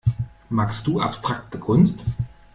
[0.49, 1.99] Magst du abstrakte Kunst?